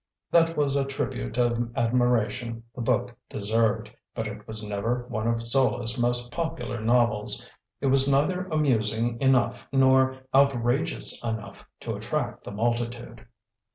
[0.31, 5.45] That was a tribute of admiration the book deserved, but it was never one of
[5.45, 7.47] Zola's most popular novels;
[7.81, 13.27] it was neither amusing enough nor outrageous enough to attract the multitude.